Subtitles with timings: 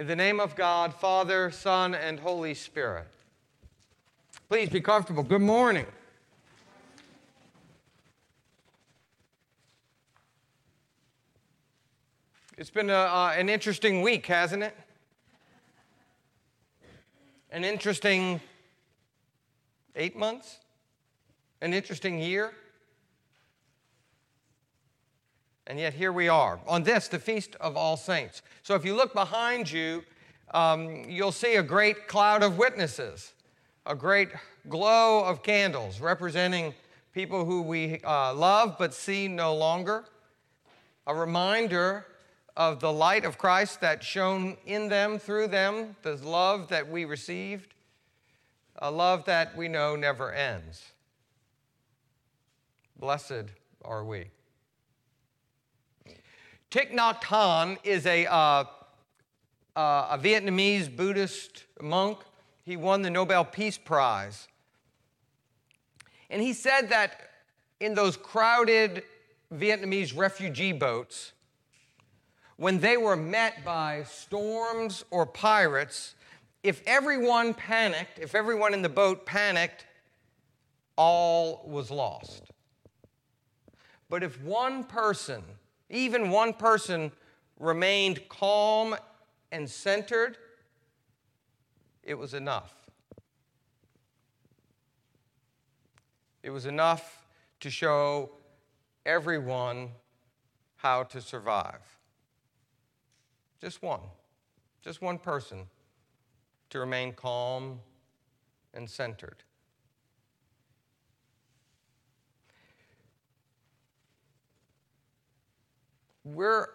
[0.00, 3.06] In the name of God, Father, Son, and Holy Spirit.
[4.48, 5.22] Please be comfortable.
[5.22, 5.84] Good morning.
[12.56, 14.74] It's been a, uh, an interesting week, hasn't it?
[17.50, 18.40] An interesting
[19.96, 20.60] eight months?
[21.60, 22.52] An interesting year?
[25.70, 28.42] And yet here we are on this, the Feast of All Saints.
[28.64, 30.02] So if you look behind you,
[30.52, 33.34] um, you'll see a great cloud of witnesses,
[33.86, 34.30] a great
[34.68, 36.74] glow of candles representing
[37.14, 40.06] people who we uh, love but see no longer,
[41.06, 42.04] a reminder
[42.56, 47.04] of the light of Christ that shone in them, through them, the love that we
[47.04, 47.74] received,
[48.80, 50.90] a love that we know never ends.
[52.98, 53.44] Blessed
[53.84, 54.30] are we.
[56.70, 58.64] Thich Nhat Hanh is a, uh,
[59.74, 62.18] uh, a Vietnamese Buddhist monk.
[62.62, 64.46] He won the Nobel Peace Prize.
[66.28, 67.22] And he said that
[67.80, 69.02] in those crowded
[69.52, 71.32] Vietnamese refugee boats,
[72.56, 76.14] when they were met by storms or pirates,
[76.62, 79.86] if everyone panicked, if everyone in the boat panicked,
[80.94, 82.44] all was lost.
[84.08, 85.42] But if one person
[85.90, 87.12] even one person
[87.58, 88.96] remained calm
[89.52, 90.38] and centered,
[92.02, 92.74] it was enough.
[96.42, 97.26] It was enough
[97.60, 98.30] to show
[99.04, 99.90] everyone
[100.76, 101.98] how to survive.
[103.60, 104.00] Just one,
[104.82, 105.66] just one person
[106.70, 107.80] to remain calm
[108.72, 109.42] and centered.
[116.34, 116.68] We're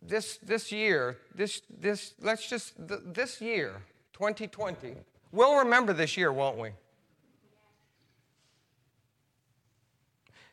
[0.00, 4.94] this this year, this this let's just this year, 2020.
[5.30, 6.70] We'll remember this year, won't we?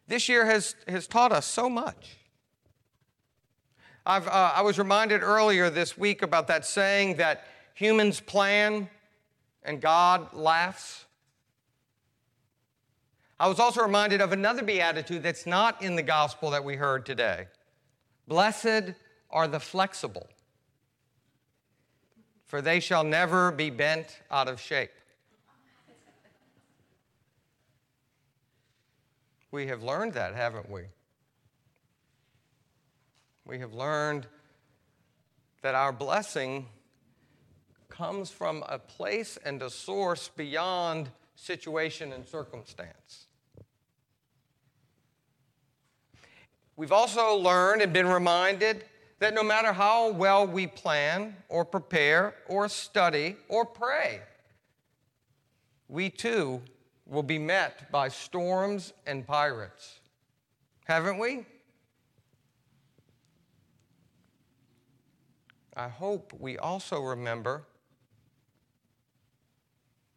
[0.07, 2.17] This year has, has taught us so much.
[4.05, 8.87] I've, uh, I was reminded earlier this week about that saying that humans plan
[9.63, 11.05] and God laughs.
[13.39, 17.05] I was also reminded of another beatitude that's not in the gospel that we heard
[17.05, 17.47] today.
[18.27, 18.93] Blessed
[19.29, 20.27] are the flexible,
[22.45, 24.91] for they shall never be bent out of shape.
[29.51, 30.81] We have learned that, haven't we?
[33.45, 34.27] We have learned
[35.61, 36.67] that our blessing
[37.89, 43.27] comes from a place and a source beyond situation and circumstance.
[46.77, 48.85] We've also learned and been reminded
[49.19, 54.21] that no matter how well we plan or prepare or study or pray,
[55.87, 56.61] we too
[57.05, 59.99] will be met by storms and pirates.
[60.85, 61.45] Haven't we?
[65.77, 67.63] I hope we also remember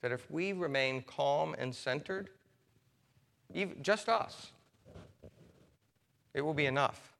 [0.00, 2.30] that if we remain calm and centered,
[3.52, 4.52] even just us,
[6.38, 7.16] it will be enough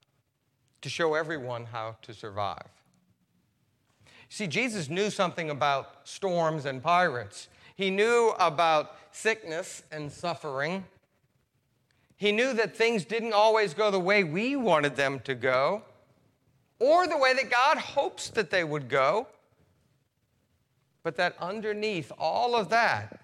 [0.81, 2.69] to show everyone how to survive.
[4.29, 7.49] See, Jesus knew something about storms and pirates.
[7.75, 10.85] He knew about sickness and suffering.
[12.15, 15.83] He knew that things didn't always go the way we wanted them to go
[16.79, 19.27] or the way that God hopes that they would go.
[21.03, 23.19] But that underneath all of that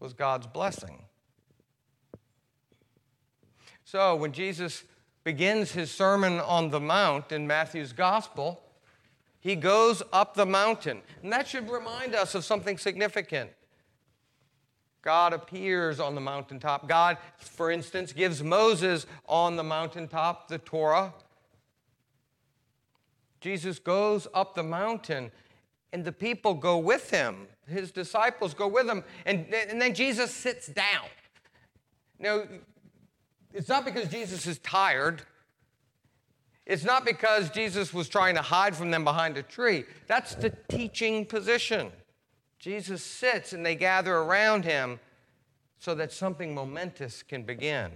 [0.00, 1.02] was God's blessing.
[3.90, 4.84] So when Jesus
[5.24, 8.60] begins his Sermon on the Mount in Matthew's Gospel,
[9.40, 11.00] he goes up the mountain.
[11.22, 13.48] And that should remind us of something significant.
[15.00, 16.86] God appears on the mountaintop.
[16.86, 21.14] God, for instance, gives Moses on the mountaintop the Torah.
[23.40, 25.32] Jesus goes up the mountain,
[25.94, 27.46] and the people go with him.
[27.66, 31.06] His disciples go with him, and, and then Jesus sits down.
[32.18, 32.42] Now,
[33.52, 35.22] it's not because Jesus is tired.
[36.66, 39.84] It's not because Jesus was trying to hide from them behind a tree.
[40.06, 41.90] That's the teaching position.
[42.58, 45.00] Jesus sits and they gather around him
[45.78, 47.90] so that something momentous can begin.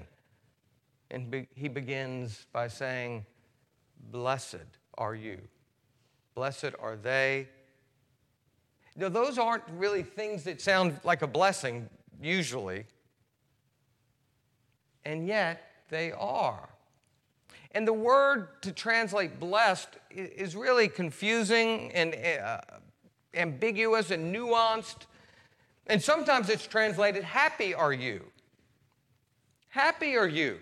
[1.10, 3.26] And be- he begins by saying,
[4.10, 5.38] Blessed are you.
[6.34, 7.48] Blessed are they.
[8.96, 11.88] Now, those aren't really things that sound like a blessing,
[12.20, 12.86] usually
[15.04, 16.68] and yet they are.
[17.72, 22.60] And the word to translate blessed is really confusing and uh,
[23.34, 25.06] ambiguous and nuanced.
[25.86, 28.22] And sometimes it's translated, Happy are you.
[29.68, 30.58] Happy are you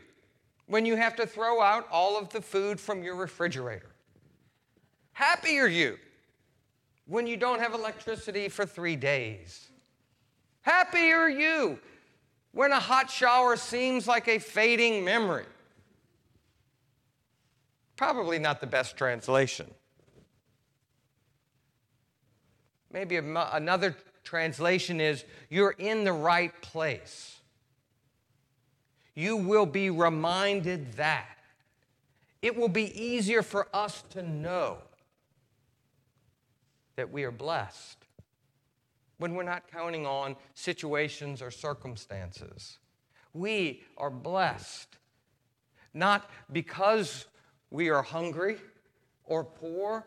[0.66, 3.90] when you have to throw out all of the food from your refrigerator.
[5.12, 5.98] Happy are you
[7.06, 9.68] when you don't have electricity for three days.
[10.62, 11.80] Happy are you
[12.52, 15.46] when a hot shower seems like a fading memory.
[17.96, 19.66] Probably not the best translation.
[22.92, 23.94] Maybe another
[24.24, 27.38] translation is you're in the right place.
[29.14, 31.38] You will be reminded that.
[32.42, 34.78] It will be easier for us to know
[36.96, 37.99] that we are blessed
[39.20, 42.78] when we're not counting on situations or circumstances.
[43.34, 44.96] We are blessed
[45.92, 47.26] not because
[47.70, 48.56] we are hungry
[49.24, 50.06] or poor.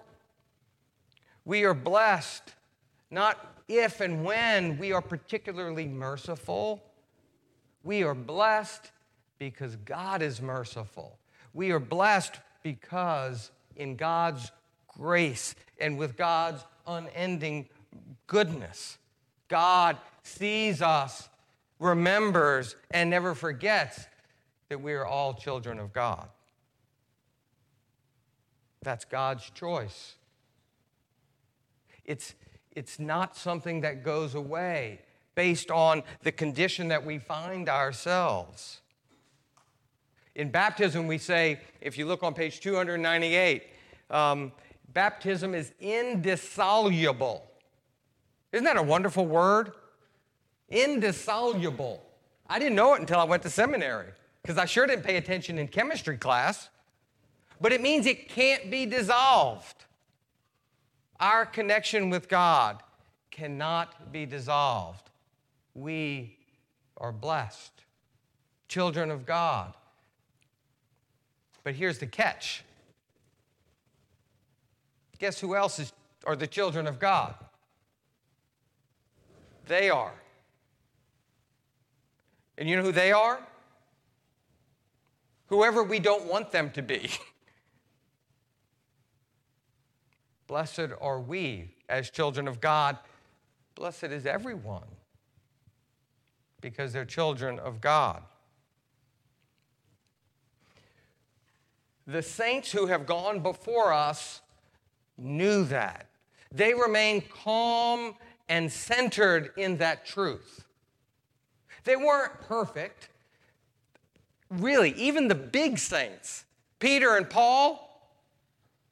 [1.45, 2.55] We are blessed
[3.11, 6.83] not if and when we are particularly merciful.
[7.83, 8.91] We are blessed
[9.37, 11.19] because God is merciful.
[11.53, 14.51] We are blessed because in God's
[14.87, 17.69] grace and with God's unending
[18.25, 18.97] goodness,
[19.53, 21.29] God sees us,
[21.77, 24.07] remembers, and never forgets
[24.69, 26.27] that we are all children of God.
[28.81, 30.15] That's God's choice.
[32.03, 32.33] It's,
[32.71, 35.01] it's not something that goes away
[35.35, 38.81] based on the condition that we find ourselves.
[40.33, 43.67] In baptism, we say, if you look on page 298,
[44.09, 44.51] um,
[44.93, 47.51] baptism is indissoluble.
[48.53, 49.73] Isn't that a wonderful word?
[50.69, 52.01] Indissoluble.
[52.47, 54.07] I didn't know it until I went to seminary
[54.41, 56.69] because I sure didn't pay attention in chemistry class
[57.63, 59.85] but it means it can't be dissolved.
[61.17, 62.83] Our connection with God
[63.31, 65.09] cannot be dissolved.
[65.73, 66.37] We
[66.97, 67.71] are blessed,
[68.67, 69.73] children of God.
[71.63, 72.65] But here's the catch
[75.19, 75.93] guess who else is,
[76.27, 77.33] are the children of God?
[79.67, 80.13] They are.
[82.57, 83.39] And you know who they are?
[85.47, 87.09] Whoever we don't want them to be.
[90.47, 92.97] Blessed are we as children of God.
[93.75, 94.87] Blessed is everyone
[96.61, 98.23] because they're children of God.
[102.05, 104.41] The saints who have gone before us
[105.17, 106.07] knew that.
[106.51, 108.15] They remained calm
[108.53, 110.63] and centered in that truth.
[111.85, 113.09] They weren't perfect.
[114.51, 116.45] Really, even the big saints,
[116.77, 118.11] Peter and Paul,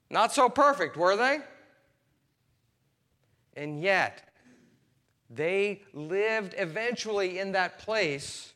[0.10, 1.42] not so perfect, were they?
[3.56, 4.34] And yet,
[5.30, 8.54] they lived eventually in that place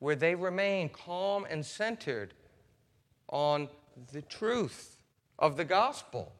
[0.00, 2.34] where they remained calm and centered
[3.28, 3.68] on
[4.10, 4.96] the truth
[5.38, 6.32] of the gospel.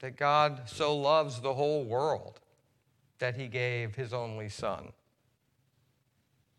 [0.00, 2.40] That God so loves the whole world
[3.18, 4.92] that he gave his only son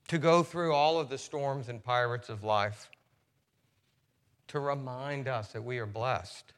[0.07, 2.89] to go through all of the storms and pirates of life
[4.47, 6.53] to remind us that we are blessed.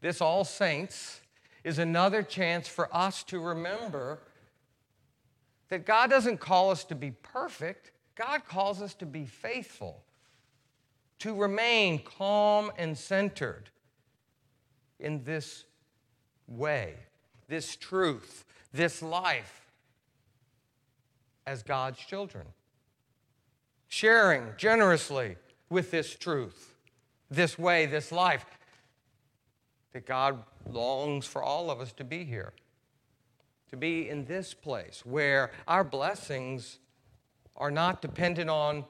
[0.00, 1.20] This All Saints
[1.64, 4.20] is another chance for us to remember
[5.68, 10.02] that God doesn't call us to be perfect, God calls us to be faithful,
[11.20, 13.70] to remain calm and centered
[15.00, 15.64] in this
[16.46, 16.94] way,
[17.48, 19.72] this truth, this life
[21.46, 22.46] as God's children.
[23.88, 25.36] Sharing generously
[25.70, 26.74] with this truth,
[27.30, 28.44] this way, this life,
[29.92, 32.52] that God longs for all of us to be here,
[33.70, 36.78] to be in this place where our blessings
[37.56, 38.84] are not dependent on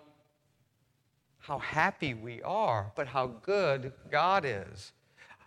[1.39, 4.93] how happy we are, but how good God is.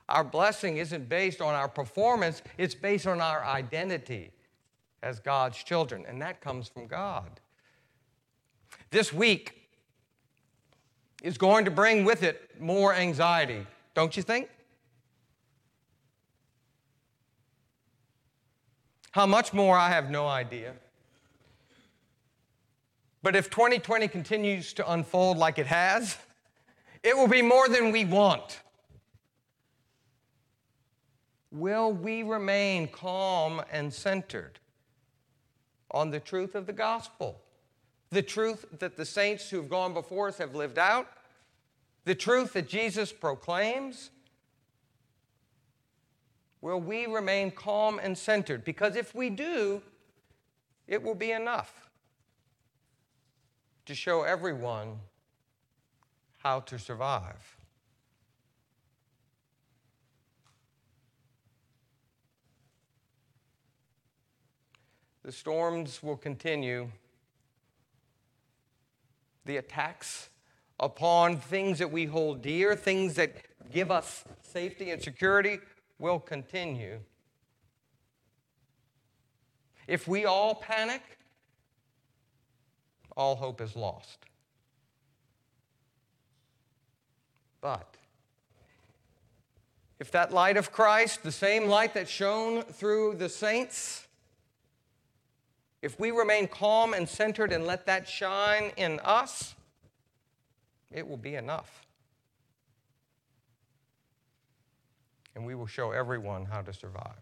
[0.09, 4.31] Our blessing isn't based on our performance, it's based on our identity
[5.01, 7.39] as God's children, and that comes from God.
[8.91, 9.61] This week,
[11.21, 14.49] is going to bring with it more anxiety, don't you think?
[19.11, 20.73] How much more, I have no idea.
[23.21, 26.17] But if 2020 continues to unfold like it has,
[27.03, 28.61] it will be more than we want.
[31.51, 34.59] Will we remain calm and centered
[35.91, 37.41] on the truth of the gospel?
[38.11, 41.07] the truth that the saints who've gone before us have lived out,
[42.03, 44.11] the truth that Jesus proclaims,
[46.59, 48.65] will we remain calm and centered?
[48.65, 49.81] Because if we do,
[50.87, 51.89] it will be enough
[53.85, 54.99] to show everyone
[56.39, 57.57] how to survive.
[65.23, 66.89] The storms will continue.
[69.45, 70.29] The attacks
[70.79, 73.35] upon things that we hold dear, things that
[73.71, 75.59] give us safety and security,
[75.99, 76.99] will continue.
[79.87, 81.01] If we all panic,
[83.15, 84.25] all hope is lost.
[87.61, 87.95] But
[89.99, 94.07] if that light of Christ, the same light that shone through the saints,
[95.81, 99.55] if we remain calm and centered and let that shine in us,
[100.91, 101.85] it will be enough.
[105.35, 107.21] And we will show everyone how to survive.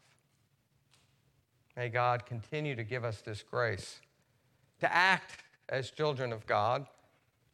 [1.78, 4.02] May God continue to give us this grace
[4.82, 6.88] to act as children of God,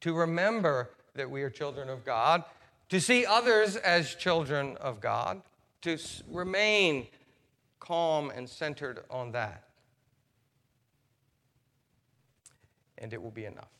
[0.01, 2.43] to remember that we are children of God,
[2.89, 5.41] to see others as children of God,
[5.81, 5.97] to
[6.31, 7.07] remain
[7.79, 9.63] calm and centered on that.
[12.97, 13.71] And it will be enough.